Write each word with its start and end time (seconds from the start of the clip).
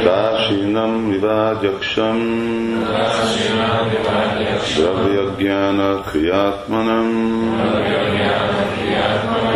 Dásinam 0.00 1.10
vivágyaksam 1.12 2.18
Dravyagyana 4.76 6.02
kriyatmanam 6.08 7.08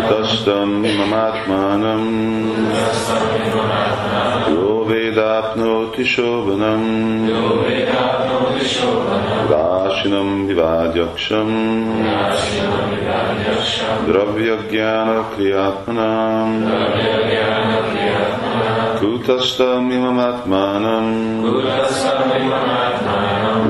Utastam 0.04 0.84
mamátmanam 0.96 2.04
Jó 4.52 4.84
védápnóti 4.84 6.04
sóvanam 6.04 6.82
Dásinam 9.48 10.46
vivágyaksam 10.46 11.48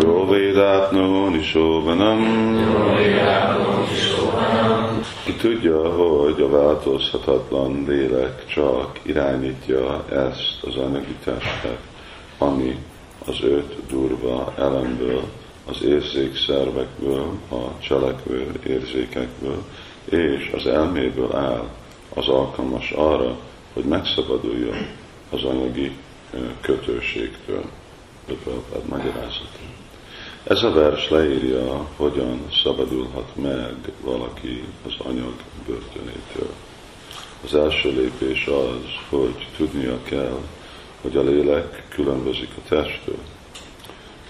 Jó 0.03 0.29
védátnó 0.29 1.29
nisóvanam 1.29 2.19
Ki 5.25 5.35
tudja, 5.35 5.93
hogy 5.93 6.41
a 6.41 6.49
változhatatlan 6.49 7.85
lélek 7.89 8.47
csak 8.47 8.99
irányítja 9.03 10.05
ezt 10.11 10.59
az 10.63 10.77
anyagi 10.77 11.17
testet, 11.25 11.81
ami 12.39 12.79
az 13.27 13.37
öt 13.43 13.75
durva 13.91 14.53
elemből, 14.59 15.23
az 15.69 15.83
érzékszervekből, 15.85 17.27
a 17.51 17.79
cselekvő 17.81 18.53
érzékekből 18.67 19.63
és 20.05 20.51
az 20.55 20.67
elméből 20.67 21.37
áll, 21.37 21.69
az 22.15 22.29
alkalmas 22.29 22.91
arra, 22.91 23.37
hogy 23.73 23.85
megszabaduljon 23.85 25.05
az 25.37 25.45
anyagi 25.45 25.93
kötőségtől. 26.61 27.65
Prabhupád 28.27 28.89
magyarázata. 28.89 29.59
Ez 30.45 30.63
a 30.63 30.73
vers 30.73 31.09
leírja, 31.09 31.89
hogyan 31.97 32.41
szabadulhat 32.63 33.37
meg 33.37 33.75
valaki 34.01 34.65
az 34.87 35.07
anyag 35.07 35.35
börtönétől. 35.67 36.51
Az 37.45 37.55
első 37.55 37.91
lépés 37.91 38.47
az, 38.47 39.09
hogy 39.09 39.47
tudnia 39.57 40.03
kell, 40.03 40.39
hogy 41.01 41.17
a 41.17 41.23
lélek 41.23 41.85
különbözik 41.89 42.51
a 42.57 42.69
testtől. 42.69 43.19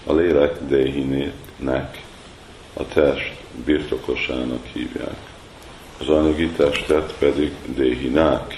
A 0.05 0.13
lélek 0.13 0.67
dehinének, 0.67 2.05
a 2.73 2.87
test 2.87 3.33
birtokosának 3.65 4.65
hívják. 4.65 5.17
Az 5.99 6.09
anyagi 6.09 6.47
testet 6.47 7.13
pedig 7.19 7.51
dehinák, 7.75 8.56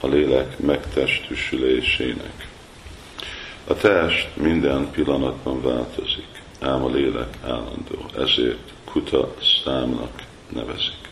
a 0.00 0.06
lélek 0.06 0.58
megtestüsülésének. 0.58 2.48
A 3.66 3.74
test 3.74 4.28
minden 4.34 4.90
pillanatban 4.90 5.62
változik, 5.62 6.42
ám 6.60 6.84
a 6.84 6.88
lélek 6.88 7.36
állandó, 7.42 8.10
ezért 8.16 8.72
kuta 8.84 9.34
számnak 9.64 10.22
nevezik. 10.48 11.08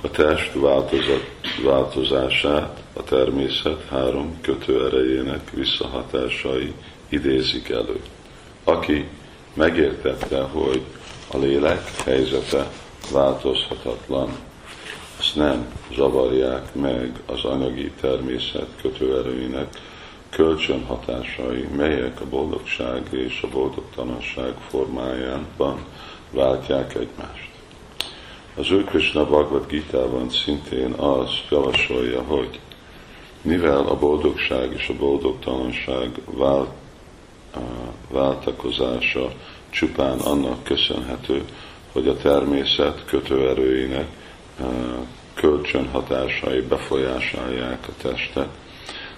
A 0.00 0.10
test 0.10 0.52
változat, 0.54 1.30
változását 1.64 2.82
a 2.92 3.02
természet 3.02 3.84
három 3.90 4.40
kötőerejének 4.40 5.50
visszahatásai 5.50 6.72
idézik 7.08 7.68
elő. 7.68 8.00
Aki 8.64 9.08
megértette, 9.54 10.40
hogy 10.40 10.82
a 11.30 11.38
lélek 11.38 11.90
helyzete 12.04 12.70
változhatatlan, 13.12 14.36
azt 15.18 15.34
nem 15.34 15.66
zavarják 15.94 16.74
meg 16.74 17.20
az 17.26 17.44
anyagi 17.44 17.90
természet 18.00 18.68
kötőerőinek 18.80 19.68
kölcsönhatásai, 20.30 21.68
melyek 21.76 22.20
a 22.20 22.28
boldogság 22.28 23.08
és 23.10 23.40
a 23.42 23.48
boldogtalanság 23.48 24.54
formájában 24.68 25.84
váltják 26.30 26.94
egymást. 26.94 27.50
Az 28.56 28.70
ő 28.70 28.84
Krishna 28.84 29.24
Bhagavad 29.24 29.66
Gita-ban 29.68 30.30
szintén 30.30 30.92
az 30.92 31.30
javasolja, 31.50 32.22
hogy 32.22 32.60
mivel 33.42 33.86
a 33.86 33.98
boldogság 33.98 34.72
és 34.72 34.88
a 34.88 34.96
boldogtalanság 34.98 36.20
vált, 36.24 36.70
váltakozása 38.10 39.32
csupán 39.70 40.18
annak 40.18 40.64
köszönhető, 40.64 41.44
hogy 41.92 42.08
a 42.08 42.16
természet 42.16 43.04
kötőerőinek 43.04 44.06
kölcsönhatásai 45.34 46.60
befolyásolják 46.60 47.88
a 47.88 48.02
testet, 48.02 48.48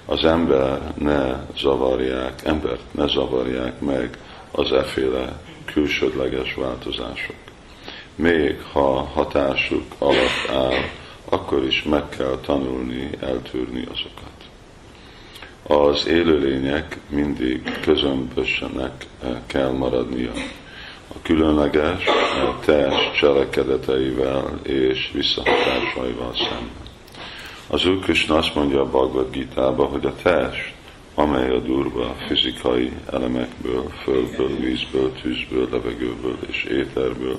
az 0.06 0.24
ember 0.24 0.92
ne 0.98 1.46
zavarják, 1.56 2.44
embert 2.44 2.94
ne 2.94 3.06
zavarják 3.06 3.80
meg 3.80 4.18
az 4.50 4.72
eféle 4.72 5.40
külsődleges 5.64 6.54
változások. 6.54 7.36
Még 8.14 8.62
ha 8.72 9.02
hatásuk 9.02 9.94
alatt 9.98 10.48
áll, 10.50 10.84
akkor 11.24 11.64
is 11.64 11.82
meg 11.82 12.08
kell 12.08 12.38
tanulni, 12.44 13.10
eltűrni 13.20 13.86
azokat. 13.92 14.30
Az 15.62 16.06
élőlények 16.06 16.98
mindig 17.08 17.78
közömbösenek 17.80 19.06
kell 19.46 19.70
maradnia 19.70 20.32
a 21.14 21.18
különleges, 21.22 22.06
a 22.46 22.58
test 22.64 23.14
cselekedeteivel 23.18 24.60
és 24.62 25.10
visszahatásaival 25.12 26.34
szemben. 26.34 26.88
Az 27.66 27.86
Úr 27.86 27.98
Krishna 27.98 28.36
azt 28.36 28.54
mondja 28.54 28.80
a 28.80 28.90
Bhagavad 28.90 29.30
gita 29.30 29.74
hogy 29.74 30.06
a 30.06 30.14
test, 30.22 30.74
amely 31.14 31.50
a 31.50 31.58
durva 31.58 32.14
fizikai 32.26 32.92
elemekből, 33.12 33.90
földből, 34.02 34.56
vízből, 34.56 35.12
tűzből, 35.12 35.68
levegőből 35.70 36.38
és 36.48 36.64
éterből, 36.64 37.38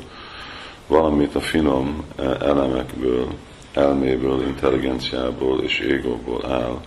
valamint 0.88 1.36
a 1.36 1.40
finom 1.40 2.04
elemekből, 2.18 3.28
elméből, 3.74 4.42
intelligenciából 4.48 5.60
és 5.60 5.80
égóból 5.80 6.46
áll, 6.46 6.82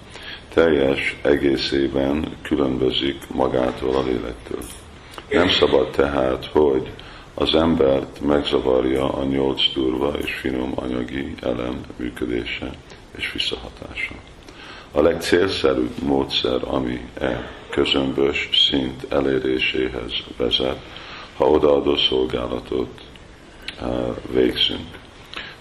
teljes 0.54 1.16
egészében 1.22 2.36
különbözik 2.42 3.30
magától 3.30 3.94
a 3.96 4.02
lélektől. 4.02 4.62
Nem 5.34 5.50
szabad 5.50 5.90
tehát, 5.90 6.46
hogy 6.46 6.90
az 7.34 7.54
embert 7.54 8.20
megzavarja 8.20 9.12
a 9.12 9.24
nyolc 9.24 9.72
durva 9.74 10.12
és 10.24 10.32
finom 10.32 10.72
anyagi 10.74 11.34
elem 11.42 11.80
működése 11.96 12.70
és 13.16 13.32
visszahatása. 13.32 14.14
A 14.92 15.02
legcélszerűbb 15.02 16.02
módszer, 16.02 16.60
ami 16.64 17.00
e 17.20 17.50
közömbös 17.70 18.48
szint 18.68 19.06
eléréséhez 19.08 20.12
vezet, 20.36 20.78
ha 21.36 21.50
odaadó 21.50 21.96
szolgálatot 21.96 23.00
e, 23.80 23.84
végzünk. 24.32 24.86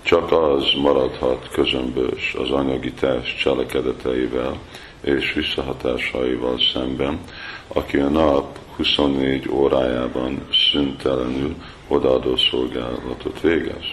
Csak 0.01 0.31
az 0.31 0.63
maradhat 0.81 1.49
közömbös 1.51 2.33
az 2.37 2.51
anyagi 2.51 2.91
test 2.91 3.39
cselekedeteivel 3.39 4.59
és 5.01 5.33
visszahatásaival 5.33 6.59
szemben, 6.73 7.19
aki 7.67 7.97
a 7.97 8.09
nap 8.09 8.57
24 8.75 9.49
órájában 9.49 10.47
szüntelenül 10.71 11.55
odaadó 11.87 12.35
szolgálatot 12.35 13.41
végez. 13.41 13.83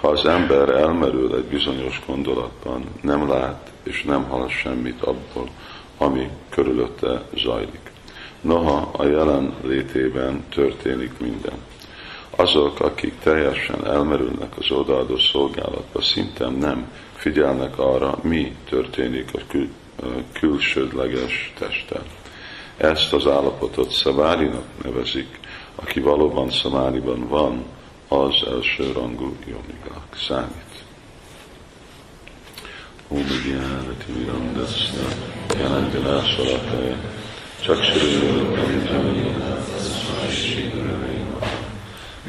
Ha 0.00 0.08
az 0.08 0.26
ember 0.26 0.68
elmerül 0.68 1.34
egy 1.34 1.44
bizonyos 1.44 2.02
gondolatban, 2.06 2.84
nem 3.02 3.28
lát 3.28 3.72
és 3.82 4.02
nem 4.02 4.24
hall 4.24 4.48
semmit 4.48 5.02
abból, 5.02 5.48
ami 5.98 6.28
körülötte 6.48 7.22
zajlik. 7.34 7.90
Noha 8.40 8.90
a 8.92 9.04
jelen 9.04 9.54
létében 9.62 10.44
történik 10.48 11.18
minden. 11.18 11.58
Azok, 12.30 12.80
akik 12.80 13.18
teljesen 13.22 13.86
elmerülnek 13.86 14.58
az 14.58 14.70
odaadó 14.70 15.16
szolgálatba, 15.16 16.02
szinte 16.02 16.48
nem 16.48 16.90
figyelnek 17.14 17.78
arra, 17.78 18.18
mi 18.22 18.56
történik 18.68 19.28
a 19.32 19.38
kül- 19.48 19.72
külsődleges 20.32 21.52
testen. 21.58 22.02
Ezt 22.80 23.12
az 23.12 23.26
állapotot 23.26 23.90
szabárinak 23.90 24.64
nevezik, 24.82 25.40
aki 25.74 26.00
valóban 26.00 26.50
szamáriban 26.50 27.28
van, 27.28 27.64
az 28.08 28.34
első 28.50 28.92
rangú 28.92 29.36
jomigak 29.46 30.16
számít. 30.28 30.84
Ómigyárati 33.08 34.12
mirandaszna, 34.18 35.08
jelentelásolataja, 35.58 36.96
csak 37.62 37.82
sérülőkön 37.82 38.88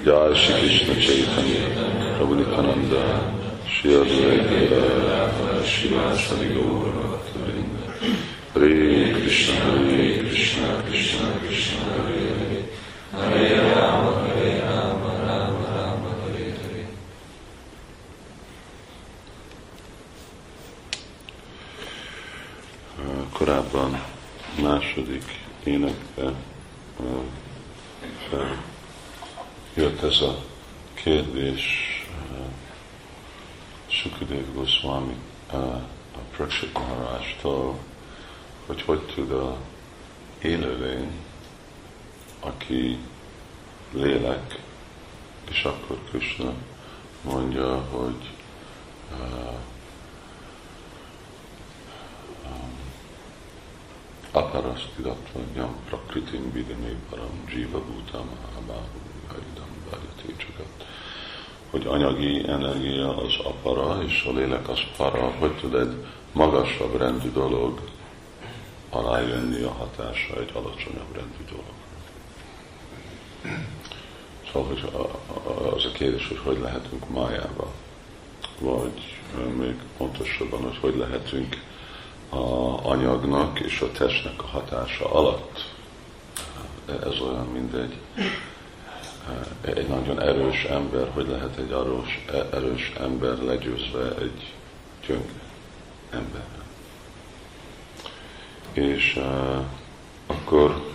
Jai 0.03 0.35
Shri 0.35 0.53
Krishna 0.53 0.93
Chaitanya, 0.93 2.15
Prabhu 2.15 2.33
Nityananda, 2.33 3.33
Shri 3.65 3.93
Advaita, 3.93 5.63
Shri 5.63 5.89
Vasadi 5.89 6.53
Gaura, 6.53 7.01
Hare 8.53 9.13
Krishna, 9.13 9.55
Hare 9.63 10.19
Krishna, 10.19 10.83
Krishna 10.83 11.39
Krishna, 11.39 11.79
Hare 11.87 12.35
Hare, 12.37 12.61
Hare 13.11 13.73
Rama, 13.73 14.11
Hare 14.11 14.59
Rama, 14.59 15.11
Rama 15.25 15.65
Rama, 15.75 16.09
Hare 16.21 16.45
Hare. 16.59 16.83
Korábban 23.31 24.03
második 24.61 25.23
énekbe 25.63 26.33
jött 29.73 30.01
ez 30.01 30.21
a 30.21 30.43
kérdés 30.93 31.61
Sukadev 33.87 34.53
Goswami 34.53 35.15
a 35.51 35.57
Prakshit 36.35 36.73
Maharajtól, 36.73 37.77
hogy 38.65 38.81
hogy 38.81 39.01
tud 39.01 39.31
a 39.31 39.57
élőlény, 40.41 41.11
aki 42.39 42.97
lélek, 43.93 44.59
és 45.49 45.63
akkor 45.63 45.99
Krishna 46.09 46.53
mondja, 47.21 47.77
hogy 47.77 48.29
uh, 49.11 49.53
aparasztidattvanyam 54.31 55.75
prakritim 55.89 56.51
vidimi 56.51 56.95
param 57.09 57.43
jiva 57.49 57.79
bhutam 57.79 58.29
abáhu 58.57 58.99
haidam 59.27 59.69
bhajati 59.89 60.35
csakat. 60.37 60.87
Hogy 61.69 61.85
anyagi 61.87 62.47
energia 62.47 63.17
az 63.17 63.33
apara, 63.43 64.03
és 64.03 64.23
a 64.23 64.31
lélek 64.31 64.69
az 64.69 64.79
para, 64.97 65.31
hogy 65.39 65.57
tud 65.57 65.73
egy 65.73 66.05
magasabb 66.31 66.97
rendű 66.97 67.31
dolog 67.31 67.79
alájönni 68.89 69.61
a 69.61 69.71
hatása 69.71 70.39
egy 70.39 70.51
alacsonyabb 70.53 71.15
rendű 71.15 71.43
dolog. 71.49 71.73
Szóval 74.51 74.67
hogy 74.67 74.89
az 75.75 75.85
a 75.85 75.91
kérdés, 75.91 76.27
hogy 76.27 76.39
hogy 76.43 76.59
lehetünk 76.59 77.09
májába, 77.09 77.71
vagy 78.59 79.19
még 79.57 79.75
pontosabban, 79.97 80.61
hogy 80.61 80.77
hogy 80.77 80.95
lehetünk 80.95 81.61
a 82.31 82.85
anyagnak 82.89 83.59
és 83.59 83.81
a 83.81 83.91
testnek 83.91 84.43
a 84.43 84.47
hatása 84.47 85.13
alatt. 85.13 85.69
Ez 86.85 87.19
olyan, 87.19 87.45
mint 87.45 87.73
egy, 87.73 87.97
egy 89.61 89.87
nagyon 89.87 90.21
erős 90.21 90.63
ember, 90.63 91.09
hogy 91.13 91.27
lehet 91.27 91.57
egy 91.57 91.71
erős, 91.71 92.25
erős 92.51 92.91
ember 92.99 93.37
legyőzve 93.37 94.15
egy 94.19 94.53
gyöngő 95.07 95.41
ember. 96.09 96.43
És 98.73 99.15
uh, 99.15 99.63
akkor 100.25 100.93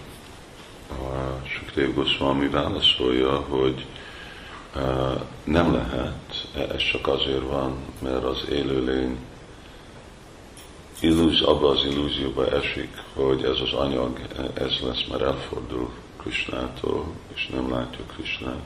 a 0.90 1.46
Sukdev 1.46 1.94
Goswami 1.94 2.48
válaszolja, 2.48 3.36
hogy 3.36 3.86
uh, 4.76 5.20
nem 5.44 5.72
lehet, 5.72 6.48
ez 6.70 6.82
csak 6.90 7.06
azért 7.06 7.48
van, 7.48 7.76
mert 7.98 8.24
az 8.24 8.44
élőlény 8.50 9.16
illúz, 11.00 11.43
abba 11.43 11.69
az 11.69 11.84
illúzióba 11.84 12.50
esik, 12.50 13.02
hogy 13.14 13.44
ez 13.44 13.60
az 13.60 13.72
anyag, 13.72 14.20
ez 14.54 14.72
lesz, 14.82 15.04
mert 15.10 15.22
elfordul 15.22 15.90
Krishnától, 16.16 17.06
és 17.34 17.46
nem 17.46 17.70
látja 17.70 18.04
Krishnát, 18.14 18.62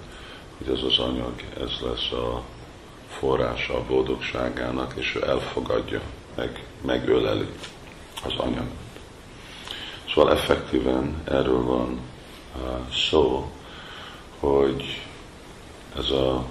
hogy 0.59 0.75
ez 0.75 0.83
az 0.83 0.99
anyag, 0.99 1.35
ez 1.61 1.71
lesz 1.83 2.13
a 2.13 2.43
forrása 3.09 3.75
a 3.75 3.85
boldogságának, 3.89 4.95
és 4.97 5.15
ő 5.15 5.29
elfogadja, 5.29 6.01
meg, 6.37 6.65
megöleli 6.87 7.49
az 8.25 8.35
anyagot. 8.37 8.89
Szóval 10.15 10.33
effektíven 10.33 11.23
erről 11.25 11.65
van 11.65 12.01
uh, 12.57 12.93
szó, 13.11 13.51
hogy 14.39 15.03
ez 15.97 16.11
a 16.11 16.45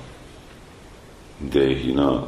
Dehina, 1.38 2.28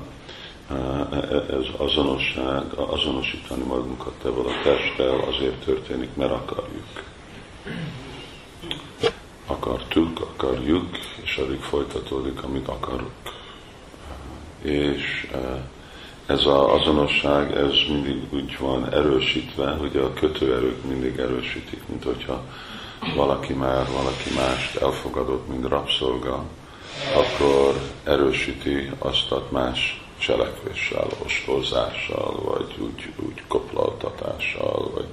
ez 1.50 1.66
azonosság, 1.78 2.74
azonosítani 2.74 3.64
magunkat 3.64 4.14
ebből 4.26 4.46
a 4.48 4.64
testtel 4.64 5.20
azért 5.28 5.64
történik, 5.66 6.16
mert 6.16 6.32
akarjuk. 6.32 7.04
Akartuk, 9.46 10.20
akarjuk, 10.20 10.98
és 11.24 11.38
addig 11.38 11.62
folytatódik, 11.62 12.44
amit 12.44 12.68
akarok. 12.68 13.12
És 14.62 15.32
ez 16.26 16.46
az 16.46 16.82
azonosság, 16.82 17.58
ez 17.58 17.74
mindig 17.90 18.24
úgy 18.34 18.58
van 18.60 18.94
erősítve, 18.94 19.72
hogy 19.72 19.98
a 19.98 20.14
kötőerők 20.14 20.84
mindig 20.86 21.18
erősítik, 21.18 21.88
mint 21.88 22.04
hogyha 22.04 22.44
valaki 23.16 23.54
már 23.54 23.88
valaki 23.92 24.30
mást 24.36 24.76
elfogadott, 24.76 25.48
mint 25.48 25.68
rabszolga, 25.68 26.44
akkor 27.16 27.82
erősíti 28.04 28.92
azt 29.00 29.32
a 29.32 29.48
más 29.50 30.02
cselekvéssel, 30.22 31.08
ostozással, 31.26 32.42
vagy 32.44 32.76
úgy, 32.78 33.14
úgy 33.26 33.44
koplaltatással, 33.48 34.92
vagy 34.94 35.08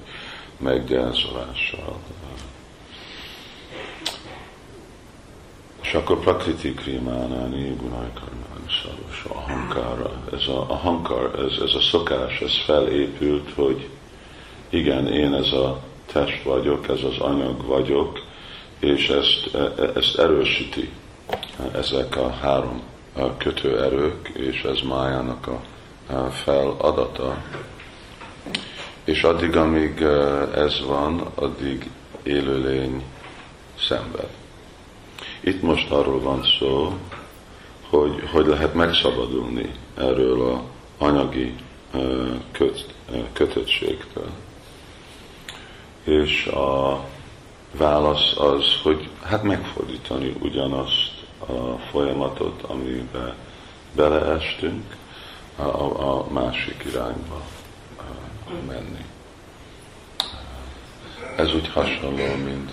meggyázolással. 0.57 1.99
És 5.81 5.93
akkor 5.93 6.19
prakriti 6.19 6.73
krimánáni 6.73 7.75
gunajkarmáni 7.75 8.69
szaros 8.83 9.25
a 9.29 9.39
hankára. 9.39 10.11
Ez 10.33 10.47
a, 10.47 10.59
a 10.69 10.75
hankar, 10.75 11.39
ez, 11.39 11.61
ez 11.61 11.73
a 11.73 11.81
szokás, 11.81 12.39
ez 12.39 12.57
felépült, 12.65 13.53
hogy 13.53 13.89
igen, 14.69 15.07
én 15.07 15.33
ez 15.33 15.51
a 15.51 15.79
test 16.11 16.43
vagyok, 16.43 16.87
ez 16.87 17.03
az 17.03 17.17
anyag 17.19 17.65
vagyok, 17.65 18.23
és 18.79 19.09
ezt, 19.09 19.55
e, 19.55 19.81
e, 19.81 19.91
ezt 19.95 20.17
erősíti 20.17 20.89
ezek 21.73 22.15
a 22.15 22.29
három 22.29 22.81
kötőerők, 23.37 24.27
és 24.33 24.61
ez 24.61 24.79
májának 24.79 25.47
a 25.47 25.61
feladata. 26.29 27.43
És 29.03 29.23
addig, 29.23 29.55
amíg 29.55 30.01
ez 30.55 30.85
van, 30.85 31.31
addig 31.35 31.89
élőlény 32.23 33.03
szenved. 33.87 34.29
Itt 35.39 35.61
most 35.61 35.91
arról 35.91 36.19
van 36.19 36.43
szó, 36.59 36.93
hogy 37.89 38.29
hogy 38.31 38.45
lehet 38.45 38.73
megszabadulni 38.73 39.71
erről 39.97 40.51
a 40.51 40.63
anyagi 40.97 41.55
köt, 42.51 42.93
kötöttségtől. 43.33 44.29
És 46.03 46.45
a 46.45 47.03
válasz 47.77 48.37
az, 48.37 48.63
hogy 48.83 49.09
hát 49.23 49.43
megfordítani 49.43 50.35
ugyanazt 50.41 51.18
a 51.39 51.77
folyamatot, 51.91 52.61
amiben 52.61 53.33
beleestünk, 53.95 54.95
a, 55.55 55.61
a 56.07 56.27
másik 56.31 56.83
irányba 56.85 57.41
menni. 58.67 59.05
Ez 61.35 61.53
úgy 61.53 61.67
hasonló, 61.67 62.35
mint 62.35 62.71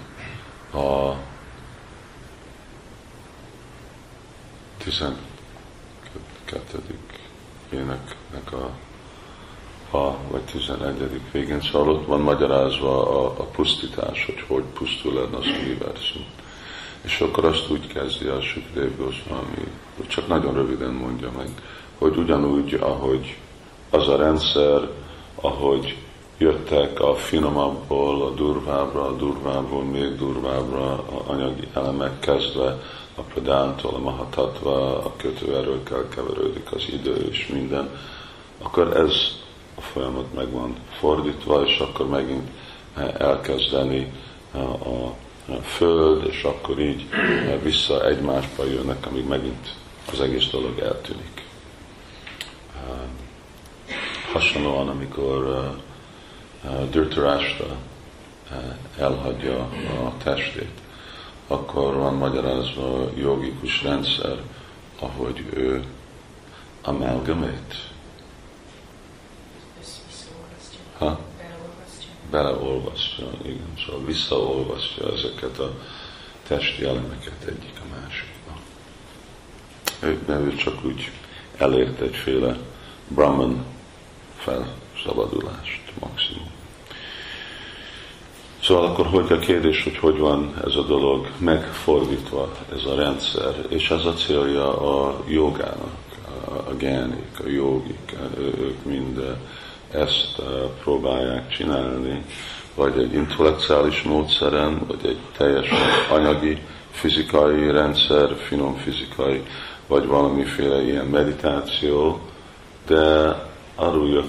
a 0.75 1.15
12. 4.79 5.17
éneknek 7.71 8.53
a 8.53 8.71
a, 9.91 10.17
vagy 10.31 10.41
11. 10.41 11.21
végén, 11.33 11.61
szóval 11.61 11.89
ott 11.89 12.07
van 12.07 12.21
magyarázva 12.21 13.11
a, 13.11 13.27
a 13.27 13.45
pusztítás, 13.45 14.25
hogy 14.25 14.45
hogy 14.47 14.63
pusztul 14.63 15.19
el 15.19 15.35
az 15.35 15.47
univerzum. 15.47 16.25
És 17.07 17.21
akkor 17.21 17.45
azt 17.45 17.71
úgy 17.71 17.87
kezdi 17.87 18.27
a 18.27 18.41
Sükdev 18.41 18.97
Goswami, 18.97 19.69
csak 20.07 20.27
nagyon 20.27 20.55
röviden 20.55 20.93
mondja 20.93 21.31
meg, 21.37 21.49
hogy 21.99 22.17
ugyanúgy, 22.17 22.75
ahogy 22.75 23.39
az 23.91 24.09
a 24.09 24.17
rendszer, 24.17 24.89
ahogy 25.35 25.97
jöttek 26.39 27.01
a 27.01 27.15
finomabbból, 27.15 28.23
a 28.23 28.31
durvábbra, 28.31 29.07
a 29.07 29.17
durvábbból 29.17 29.85
még 29.85 30.17
durvábbra 30.17 30.93
a 30.93 31.23
anyagi 31.27 31.69
elemek 31.75 32.19
kezdve, 32.19 32.83
a 33.15 33.21
pradántól, 33.21 33.95
a 33.95 33.99
mahatatva, 33.99 35.05
a 35.05 35.13
kötőerőkkel 35.17 36.09
keverődik 36.09 36.73
az 36.73 36.85
idő 36.93 37.15
és 37.31 37.47
minden, 37.53 37.91
akkor 38.63 38.97
ez 38.97 39.15
a 39.75 39.81
folyamat 39.81 40.35
meg 40.35 40.51
van 40.53 40.77
fordítva, 40.99 41.67
és 41.67 41.79
akkor 41.79 42.09
megint 42.09 42.51
elkezdeni 43.19 44.13
a, 44.53 44.59
a 44.59 45.15
a 45.26 45.26
föld, 45.63 46.27
és 46.27 46.43
akkor 46.43 46.81
így 46.81 47.09
vissza 47.63 48.07
egymásba 48.07 48.65
jönnek, 48.65 49.07
amíg 49.07 49.27
megint 49.27 49.75
az 50.13 50.21
egész 50.21 50.47
dolog 50.51 50.79
eltűnik. 50.79 51.45
Hasonlóan, 54.33 54.89
amikor 54.89 55.71
Dhritarashtra 56.91 57.77
elhagyja 58.99 59.59
a 60.05 60.13
testét, 60.23 60.81
akkor 61.47 61.95
van 61.95 62.15
magyarázva 62.15 63.03
a 63.03 63.11
jogikus 63.17 63.83
rendszer, 63.83 64.43
ahogy 64.99 65.47
ő 65.55 65.85
amalgamate. 66.83 67.75
Ha? 70.99 71.19
Beleolvasztja, 72.31 73.27
igen, 73.43 73.73
szóval 73.87 74.05
visszaolvasztja 74.05 75.13
ezeket 75.13 75.59
a 75.59 75.73
testi 76.47 76.85
elemeket 76.85 77.45
egyik 77.47 77.81
a 77.81 78.01
másikba. 78.01 78.59
Ő, 80.01 80.45
ő 80.45 80.55
csak 80.55 80.85
úgy 80.85 81.11
elért 81.57 82.01
egyféle 82.01 82.57
Brahman 83.09 83.65
felszabadulást 84.37 85.93
maximum. 86.01 86.51
Szóval 88.63 88.85
akkor 88.85 89.07
hogy 89.07 89.33
a 89.33 89.39
kérdés, 89.39 89.83
hogy 89.83 89.99
hogy 89.99 90.19
van 90.19 90.55
ez 90.65 90.75
a 90.75 90.83
dolog 90.83 91.29
megfordítva, 91.39 92.53
ez 92.73 92.85
a 92.85 92.95
rendszer, 92.95 93.67
és 93.69 93.91
ez 93.91 94.05
a 94.05 94.13
célja 94.13 94.81
a 94.81 95.23
jogának, 95.29 96.05
a 96.45 96.77
gánik, 96.77 97.41
a 97.45 97.49
jogik, 97.49 98.17
ők 98.39 98.85
mind 98.85 99.37
ezt 99.91 100.43
próbálják 100.83 101.49
csinálni, 101.49 102.25
vagy 102.75 102.99
egy 102.99 103.15
intellektuális 103.15 104.03
módszeren, 104.03 104.87
vagy 104.87 105.07
egy 105.07 105.19
teljesen 105.37 105.79
anyagi, 106.11 106.63
fizikai 106.91 107.71
rendszer, 107.71 108.37
finom 108.37 108.77
fizikai, 108.77 109.43
vagy 109.87 110.07
valamiféle 110.07 110.83
ilyen 110.83 111.07
meditáció, 111.07 112.21
de 112.87 113.35
arulja 113.75 114.21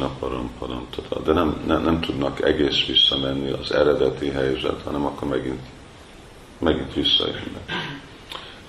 a 0.00 0.10
param 0.18 0.50
param 0.58 0.86
de 1.24 1.32
nem, 1.32 1.62
nem, 1.66 1.82
nem 1.82 2.00
tudnak 2.00 2.42
egész 2.42 2.86
visszamenni 2.86 3.50
az 3.50 3.72
eredeti 3.72 4.28
helyzet, 4.28 4.82
hanem 4.84 5.04
akkor 5.06 5.28
megint, 5.28 5.60
megint 6.58 6.94
visszajönnek. 6.94 7.72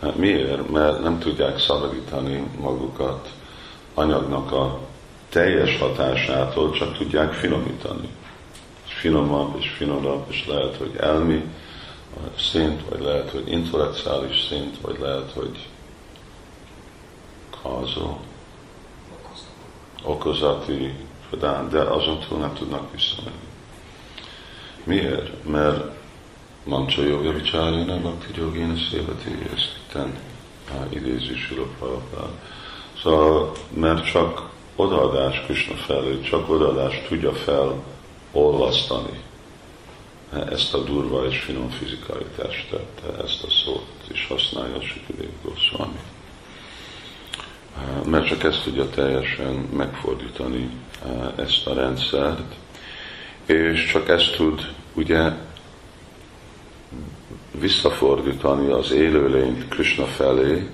Hát 0.02 0.16
miért? 0.16 0.70
Mert 0.70 1.02
nem 1.02 1.20
tudják 1.20 1.60
szabadítani 1.60 2.44
magukat 2.60 3.30
anyagnak 3.94 4.52
a 4.52 4.80
teljes 5.34 5.78
hatásától, 5.78 6.72
csak 6.72 6.98
tudják 6.98 7.34
finomítani. 7.34 8.10
Finomabb 8.86 9.56
és 9.60 9.70
finomabb, 9.70 10.26
és 10.30 10.48
lehet, 10.48 10.76
hogy 10.76 10.96
elmi 11.00 11.44
szint, 12.38 12.82
vagy 12.90 13.02
lehet, 13.02 13.30
hogy 13.30 13.52
intellektuális 13.52 14.42
szint, 14.42 14.82
vagy 14.82 15.00
lehet, 15.00 15.32
hogy 15.32 15.68
kazó, 17.62 18.18
okozati 20.04 20.94
fedán, 21.30 21.70
de 21.70 21.80
azon 21.80 22.20
túl 22.20 22.38
nem 22.40 22.54
tudnak 22.54 22.92
visszamenni. 22.92 23.48
Miért? 24.84 25.46
Mert 25.46 25.96
Mancha 26.64 27.02
Yoga 27.02 27.32
Vicsárjana 27.32 28.00
Bhakti 28.00 28.40
Yogéna 28.40 28.76
Szévati, 28.90 29.30
ezt 29.54 29.80
itten 29.88 30.18
idézi 30.90 31.36
Sula 31.36 31.66
Szóval, 33.02 33.52
mert 33.74 34.06
csak 34.06 34.52
odaadás 34.76 35.42
Krishna 35.46 35.76
felé, 35.76 36.22
csak 36.22 36.50
odaadás 36.50 37.02
tudja 37.08 37.32
felolvasztani. 38.32 39.22
Ezt 40.52 40.74
a 40.74 40.84
durva 40.84 41.26
és 41.26 41.40
finom 41.40 41.70
fizikai 41.70 42.26
testet, 42.36 43.02
ezt 43.24 43.44
a 43.44 43.50
szót 43.66 43.88
is 44.12 44.28
használja 44.28 44.82
Sukadev 44.82 45.30
Goswami. 45.44 46.00
Mert 48.06 48.28
csak 48.28 48.44
ezt 48.44 48.64
tudja 48.64 48.90
teljesen 48.90 49.54
megfordítani 49.54 50.70
eh, 51.06 51.46
ezt 51.46 51.68
a 51.68 51.74
rendszert, 51.74 52.56
és 53.46 53.90
csak 53.92 54.10
ezt 54.10 54.36
tud 54.36 54.74
ugye 54.94 55.32
visszafordítani 57.60 58.72
az 58.72 58.92
élőlényt 58.92 59.68
Krishna 59.68 60.06
felé, 60.06 60.70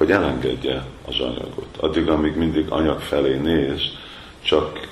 hogy 0.00 0.10
elengedje 0.10 0.84
az 1.06 1.20
anyagot. 1.20 1.76
Addig, 1.76 2.08
amíg 2.08 2.36
mindig 2.36 2.70
anyag 2.70 3.00
felé 3.00 3.36
néz, 3.36 3.80
csak 4.42 4.88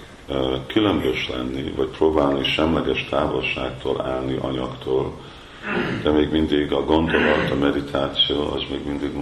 különbös 0.67 1.29
lenni, 1.29 1.71
vagy 1.77 1.88
próbálni 1.88 2.45
semleges 2.45 3.07
távolságtól 3.11 4.00
állni 4.00 4.38
anyagtól, 4.41 5.21
de 6.03 6.11
még 6.11 6.31
mindig 6.31 6.73
a 6.73 6.85
gondolat, 6.85 7.50
a 7.50 7.55
meditáció, 7.55 8.53
az 8.53 8.62
még 8.71 8.87
mindig 8.87 9.12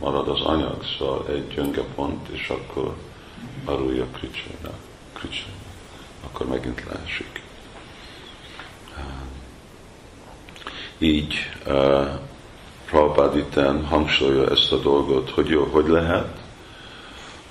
marad 0.00 0.28
az 0.28 0.40
anyag, 0.40 0.84
szóval 0.98 1.26
egy 1.28 1.48
gyönge 1.54 1.82
pont, 1.94 2.28
és 2.28 2.48
akkor 2.48 2.94
arulja 3.64 4.06
kricsőre, 4.12 4.70
kricsőre. 5.12 5.52
Akkor 6.24 6.46
megint 6.46 6.84
leesik. 6.90 7.42
Így 10.98 11.34
Prabhupád 12.90 13.36
itten 13.36 13.84
hangsúlyja 13.84 14.50
ezt 14.50 14.72
a 14.72 14.76
dolgot, 14.76 15.30
hogy 15.30 15.48
jó, 15.48 15.68
hogy 15.72 15.88
lehet, 15.88 16.36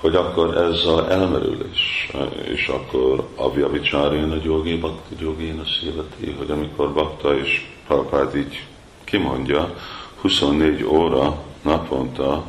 hogy 0.02 0.16
akkor 0.16 0.58
ez 0.58 0.86
a 0.86 1.12
elmerülés, 1.12 2.12
és 2.44 2.68
akkor 2.68 3.28
avja 3.36 3.70
vicsárén 3.70 4.32
a 4.32 4.36
gyógé, 4.36 4.76
bakta 4.76 5.16
gyógén 5.18 5.60
a 5.60 5.66
szíveti, 5.80 6.32
hogy 6.38 6.52
amikor 6.52 6.94
bakta 6.94 7.38
és 7.38 7.66
Prabhupád 7.88 8.36
így 8.36 8.66
kimondja, 9.04 9.76
24 10.22 10.84
óra 10.84 11.38
naponta 11.62 12.44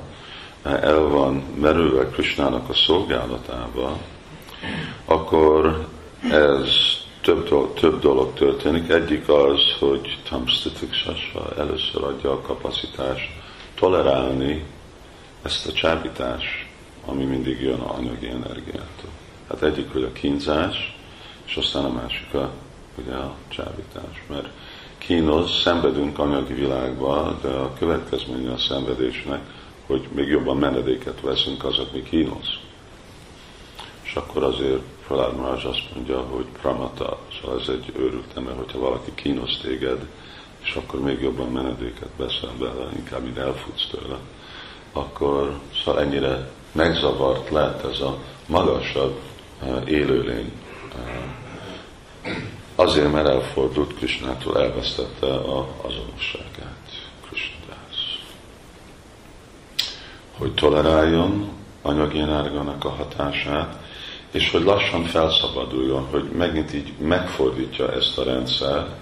el 0.62 1.00
van 1.00 1.42
merülve 1.60 2.06
Krisnának 2.06 2.68
a 2.68 2.74
szolgálatába, 2.74 3.98
akkor 5.04 5.86
ez 6.30 6.68
több, 7.28 7.48
dolog, 7.48 7.74
több 7.74 8.00
dolog 8.00 8.32
történik. 8.32 8.90
Egyik 8.90 9.28
az, 9.28 9.60
hogy 9.78 10.18
Tamstitik 10.28 10.92
Sasva 10.92 11.52
először 11.56 12.04
adja 12.04 12.32
a 12.32 12.40
kapacitást 12.40 13.30
tolerálni 13.74 14.64
ezt 15.42 15.66
a 15.66 15.72
csábítást, 15.72 16.66
ami 17.06 17.24
mindig 17.24 17.60
jön 17.60 17.80
a 17.80 17.94
anyagi 17.94 18.28
energiától. 18.28 19.10
Hát 19.48 19.62
egyik, 19.62 19.92
hogy 19.92 20.02
a 20.02 20.12
kínzás, 20.12 20.96
és 21.46 21.56
aztán 21.56 21.84
a 21.84 21.92
másik 21.92 22.34
a, 22.34 22.50
ugye 22.94 23.14
a 23.14 23.34
csábítás. 23.48 24.22
Mert 24.28 24.48
kínos, 24.98 25.50
szenvedünk 25.50 26.18
anyagi 26.18 26.54
világban, 26.54 27.38
de 27.42 27.48
a 27.48 27.74
következménye 27.78 28.52
a 28.52 28.58
szenvedésnek, 28.58 29.40
hogy 29.86 30.08
még 30.14 30.28
jobban 30.28 30.56
menedéket 30.56 31.20
veszünk 31.20 31.64
az, 31.64 31.78
ami 31.78 32.02
kínos. 32.02 32.60
És 34.02 34.14
akkor 34.14 34.42
azért 34.42 34.82
Pralád 35.08 35.36
Marázs 35.36 35.64
azt 35.64 35.94
mondja, 35.94 36.20
hogy 36.20 36.44
pramata, 36.60 37.18
szóval 37.40 37.60
ez 37.60 37.68
egy 37.68 37.92
őrült 37.96 38.36
ember, 38.36 38.56
hogyha 38.56 38.78
valaki 38.78 39.10
kínos 39.14 39.56
téged, 39.56 40.06
és 40.62 40.74
akkor 40.74 41.00
még 41.00 41.20
jobban 41.20 41.52
menedéket 41.52 42.08
veszel 42.16 42.52
bele, 42.58 42.88
inkább 42.96 43.26
így 43.26 43.36
elfutsz 43.36 43.86
tőle, 43.90 44.16
akkor 44.92 45.60
szóval 45.84 46.02
ennyire 46.02 46.50
megzavart 46.72 47.50
lett 47.50 47.84
ez 47.84 48.00
a 48.00 48.18
magasabb 48.46 49.20
eh, 49.62 49.82
élőlény 49.86 50.52
eh, 50.94 51.22
Azért, 52.74 53.12
mert 53.12 53.28
elfordult 53.28 53.94
Krisnától, 53.94 54.62
elvesztette 54.62 55.26
a 55.26 55.68
azonosságát 55.82 57.08
Krisnadász. 57.28 58.18
Hogy 60.36 60.54
toleráljon 60.54 61.48
anyagi 61.82 62.18
energiának 62.18 62.84
a 62.84 62.88
hatását, 62.88 63.87
és 64.30 64.50
hogy 64.50 64.62
lassan 64.62 65.04
felszabaduljon, 65.04 66.06
hogy 66.10 66.30
megint 66.30 66.74
így 66.74 66.92
megfordítja 66.98 67.92
ezt 67.92 68.18
a 68.18 68.24
rendszert, 68.24 68.96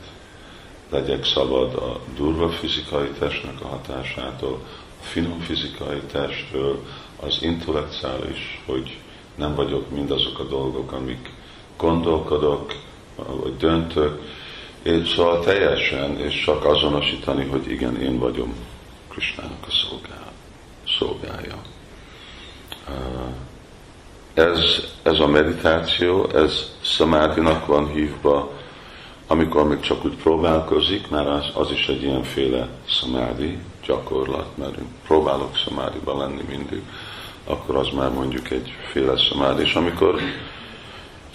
legyek 0.91 1.25
szabad 1.25 1.75
a 1.75 2.01
durva 2.17 2.49
fizikai 2.49 3.09
testnek 3.19 3.61
a 3.63 3.67
hatásától, 3.67 4.61
a 5.01 5.05
finom 5.05 5.39
fizikai 5.39 6.01
testtől, 6.13 6.83
az 7.21 7.39
intellektuális, 7.43 8.63
hogy 8.67 8.99
nem 9.35 9.55
vagyok 9.55 9.91
mindazok 9.91 10.39
a 10.39 10.45
dolgok, 10.45 10.93
amik 10.93 11.31
gondolkodok, 11.77 12.75
vagy 13.17 13.57
döntök, 13.57 14.21
és 14.83 15.09
szóval 15.09 15.41
teljesen, 15.41 16.19
és 16.21 16.43
csak 16.45 16.65
azonosítani, 16.65 17.45
hogy 17.45 17.71
igen, 17.71 18.01
én 18.01 18.19
vagyom 18.19 18.55
Krisnának 19.09 19.67
a 19.67 19.71
szolgál, 19.71 20.33
szolgálja. 20.99 21.63
Ez, 24.37 24.59
ez 25.03 25.21
a 25.21 25.27
meditáció, 25.27 26.29
ez 26.35 26.71
szamádinak 26.83 27.67
van 27.67 27.89
hívva, 27.89 28.53
amikor 29.27 29.69
még 29.69 29.81
csak 29.81 30.05
úgy 30.05 30.17
próbálkozik, 30.17 31.09
mert 31.09 31.29
az, 31.29 31.51
az 31.55 31.71
is 31.71 31.89
egy 31.89 32.03
ilyenféle 32.03 32.69
szamádi 32.89 33.59
gyakorlat, 33.87 34.57
mert 34.57 34.79
próbálok 35.07 35.57
szamádiba 35.57 36.19
lenni 36.19 36.43
mindig, 36.49 36.83
akkor 37.45 37.77
az 37.77 37.89
már 37.89 38.11
mondjuk 38.11 38.51
egy 38.51 38.73
féle 38.93 39.17
szamádi, 39.17 39.63
és 39.63 39.75
amikor 39.75 40.21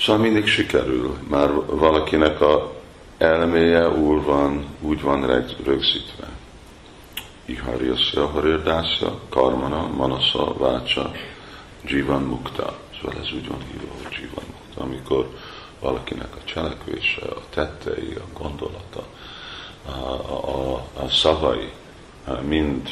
Szóval 0.01 0.22
mindig 0.22 0.48
sikerül, 0.48 1.17
már 1.29 1.50
valakinek 1.65 2.41
a 2.41 2.72
elméje 3.17 3.89
úr 3.89 4.24
van, 4.24 4.65
úgy 4.79 5.01
van 5.01 5.25
rögzítve. 5.63 6.27
Iharyasya, 7.46 8.27
harirdásya, 8.27 9.20
karmana, 9.29 9.88
manasa, 9.98 10.53
vácsa, 10.58 11.12
jivan 11.86 12.22
mukta. 12.22 12.77
Szóval 13.01 13.20
ez 13.22 13.34
úgy 13.34 13.48
van 13.48 13.60
hívva, 13.72 13.93
hogy 14.03 14.29
mukta, 14.34 14.81
amikor 14.81 15.29
valakinek 15.79 16.36
a 16.36 16.43
cselekvése, 16.43 17.22
a 17.22 17.41
tettei, 17.50 18.15
a 18.15 18.39
gondolata, 18.39 19.03
a, 19.86 19.89
a, 19.89 20.74
a 20.75 21.10
szavai 21.10 21.72
mind 22.41 22.89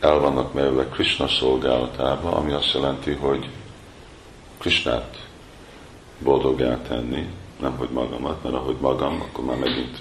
el 0.00 0.18
vannak 0.18 0.52
merve 0.52 0.88
Krishna 0.88 1.28
szolgálatába, 1.28 2.32
ami 2.32 2.52
azt 2.52 2.72
jelenti, 2.72 3.12
hogy 3.12 3.48
Krishnát 4.58 5.26
boldogá 6.18 6.82
tenni, 6.82 7.28
nem 7.60 7.76
hogy 7.76 7.88
magamat, 7.90 8.42
mert 8.42 8.54
ahogy 8.54 8.76
magam, 8.80 9.20
akkor 9.20 9.44
már 9.44 9.58
megint 9.58 9.98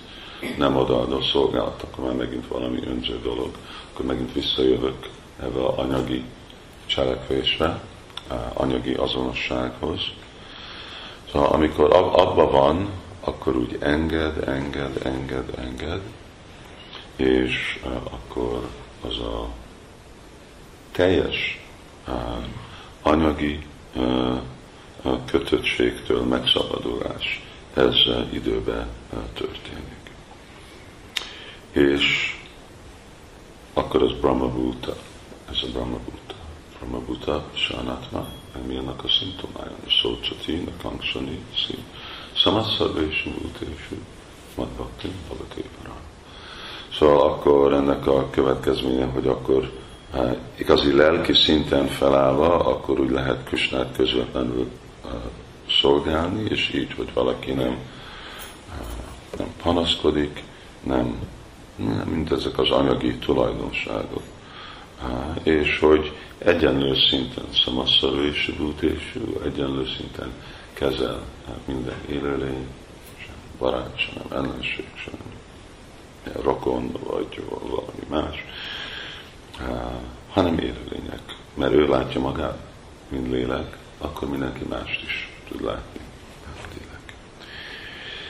nem 0.58 0.76
odaadó 0.76 1.22
szolgálat, 1.22 1.84
akkor 1.84 2.06
már 2.06 2.16
megint 2.16 2.48
valami 2.48 2.80
önző 2.86 3.20
dolog, 3.24 3.50
akkor 3.94 4.06
megint 4.06 4.34
visszajövök 4.34 5.10
ebbe 5.40 5.60
a 5.60 5.78
anyagi 5.78 6.24
cselekvésre, 6.86 7.82
anyagi 8.54 8.94
azonossághoz. 8.94 10.00
Szóval 11.32 11.48
amikor 11.48 11.94
abban 11.94 12.52
van 12.52 12.90
akkor 13.20 13.56
úgy 13.56 13.78
enged, 13.80 14.48
enged, 14.48 15.06
enged, 15.06 15.54
enged, 15.58 16.02
és 17.16 17.80
akkor 18.04 18.68
az 19.08 19.20
a 19.20 19.48
teljes 20.92 21.62
anyagi 23.02 23.66
kötöttségtől 25.26 26.24
megszabadulás, 26.24 27.44
ez 27.74 27.96
időben 28.32 28.88
történik. 29.34 30.12
És 31.72 32.38
akkor 33.74 34.02
az 34.04 34.12
Brahma 34.20 34.48
Bhuta, 34.48 34.96
ez 35.50 35.58
a 35.64 35.68
Brahma 35.72 35.98
Bhuta. 35.98 36.23
Brahma 36.84 37.06
Bhuta, 37.06 37.44
Sanatma, 37.54 38.28
mi 38.68 38.78
annak 38.78 39.04
a 39.04 39.08
szimptomája? 39.08 39.76
Szócsati, 40.02 40.56
Nakangsani, 40.56 41.40
szín. 41.66 41.84
Samasszarvési 42.34 43.30
Bhutésű, 43.30 44.02
Madbhakti, 44.56 45.08
Bhavati 45.28 45.64
Szóval 46.98 47.22
akkor 47.22 47.74
ennek 47.74 48.08
a 48.08 48.30
következménye, 48.30 49.06
hogy 49.06 49.28
akkor 49.28 49.72
hát, 50.12 50.38
igazi 50.56 50.96
lelki 50.96 51.34
szinten 51.34 51.88
felállva, 51.88 52.60
akkor 52.66 53.00
úgy 53.00 53.12
lehet 53.12 53.44
Krisnát 53.44 53.96
közvetlenül 53.96 54.72
szolgálni, 55.82 56.50
és 56.50 56.74
így, 56.74 56.94
hogy 56.94 57.14
valaki 57.14 57.52
nem, 57.52 57.78
nem 59.38 59.48
panaszkodik, 59.62 60.44
nem, 60.84 61.20
nem 61.76 62.08
mint 62.08 62.32
ezek 62.32 62.58
az 62.58 62.70
anyagi 62.70 63.16
tulajdonságok. 63.16 64.24
És 65.44 65.80
hogy 65.80 66.14
egyenlő 66.44 66.96
szinten, 67.10 67.46
szamasszarvési 67.66 68.52
bútésű, 68.52 69.20
egyenlő 69.44 69.88
szinten 69.98 70.32
kezel 70.74 71.24
minden 71.66 71.98
élőlény, 72.10 72.68
sem 73.18 73.36
barát, 73.58 73.98
sem 73.98 74.24
ellenség, 74.32 74.88
sem 74.96 75.14
rokon, 76.42 76.92
vagy 77.04 77.44
valami 77.48 78.06
más, 78.10 78.46
hanem 80.30 80.58
élőlények. 80.58 81.22
Mert 81.54 81.74
ő 81.74 81.88
látja 81.88 82.20
magát, 82.20 82.58
mint 83.08 83.30
lélek, 83.30 83.78
akkor 83.98 84.30
mindenki 84.30 84.64
mást 84.70 85.02
is 85.04 85.30
tud 85.48 85.64
látni. 85.64 86.00
Lélek. 86.74 87.14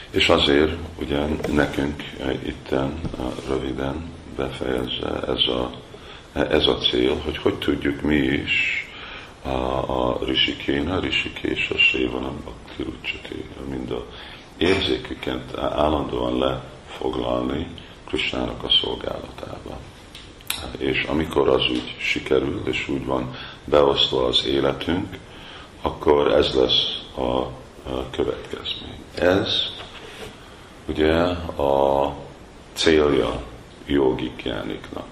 És 0.10 0.29
azért, 0.29 0.77
ugye 1.00 1.25
nekünk 1.51 2.03
itten 2.46 3.00
röviden 3.48 4.12
befejezze 4.36 5.22
ez 5.27 5.48
a, 5.48 5.72
ez 6.34 6.68
a 6.68 6.78
cél, 6.78 7.16
hogy 7.24 7.38
hogy 7.38 7.56
tudjuk 7.56 8.02
mi 8.02 8.16
is 8.16 8.88
a, 9.44 9.50
a 9.50 10.18
Rishikéna, 10.25 11.00
Rishikés, 11.00 11.70
a 11.70 11.78
Sévanam, 11.78 12.42
a 12.46 12.72
Kirucsati, 12.75 13.46
mind 13.70 13.92
a 13.92 14.06
érzéküket 14.58 15.58
állandóan 15.58 16.38
lefoglalni, 16.38 17.68
Krisnának 18.08 18.63
a 18.63 18.70
szolgálatába. 18.70 19.78
És 20.78 21.04
amikor 21.04 21.50
az 21.50 21.70
úgy 21.70 21.96
sikerül, 21.98 22.62
és 22.66 22.88
úgy 22.88 23.06
van 23.06 23.36
beosztva 23.66 24.25
az 24.25 24.46
életünk, 24.46 25.18
akkor 25.82 26.32
ez 26.32 26.54
lesz 26.54 27.02
a 27.18 27.48
következmény. 28.12 29.04
Ez 29.16 29.72
ugye 30.86 31.13
a 31.63 32.16
célja 32.74 33.44
jogik 33.86 34.44
jániknak, 34.44 35.06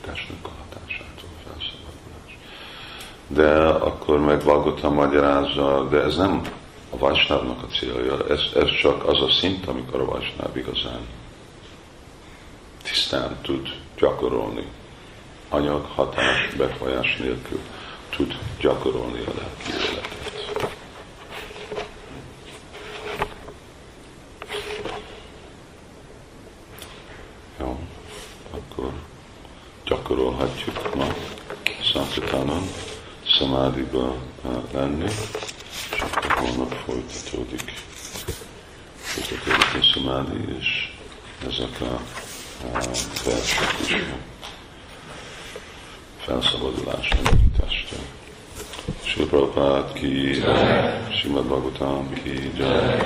testnek 0.00 0.42
a 0.42 0.50
hatásától 0.58 1.30
felszabadulás. 1.44 2.38
De 3.26 3.68
akkor 3.68 4.18
meg 4.18 4.42
Vagota 4.42 4.90
magyarázza, 4.90 5.88
de 5.90 6.02
ez 6.02 6.16
nem 6.16 6.42
a 6.90 6.96
Vajsnávnak 6.96 7.62
a 7.62 7.66
célja, 7.66 8.26
ez, 8.28 8.40
ez 8.54 8.78
csak 8.80 9.06
az 9.08 9.22
a 9.22 9.30
szint, 9.40 9.66
amikor 9.66 10.00
a 10.00 10.04
Vajsnáv 10.04 10.56
igazán 10.56 11.00
tisztán 12.82 13.36
tud 13.42 13.68
gyakorolni. 13.96 14.66
Anyag, 15.48 15.84
hatás, 15.94 16.54
befolyás 16.56 17.16
nélkül 17.16 17.60
tud 18.10 18.38
gyakorolni 18.60 19.18
a 19.18 19.32
lelki 19.38 19.90
életet. 19.90 20.16
Jó, 27.60 27.78
akkor 28.50 28.92
gyakorolhatjuk 30.28 30.94
ma 30.94 31.06
Sankatanon 31.82 32.68
szamádiba 33.38 34.16
eh, 34.44 34.50
lenni, 34.72 35.04
és 35.92 36.00
akkor 36.00 36.32
holnap 36.32 36.72
folytatódik, 36.72 37.72
folytatódik 38.96 39.82
a 39.82 39.92
szamádi, 39.94 40.56
és 40.58 40.92
ezek 41.46 41.80
a 41.80 42.00
versek 43.24 43.74
is 43.80 43.96
felszabadulásra 46.18 47.18
megításta. 47.22 47.96
Sri 49.04 49.24
Prabhupád 49.24 49.92
ki, 49.92 50.42
Simad 51.20 51.44
Bhagavatam 51.44 52.12
ki, 52.22 52.50
Jai, 52.56 52.98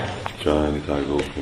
Jai 0.45 0.71
Nitai 0.71 1.05
Gopi 1.09 1.41